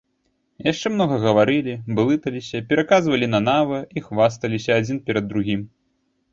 [0.71, 5.61] Яшчэ многа гаварылі, блыталіся, пераказвалі нанава і хвасталіся адзін перад другім.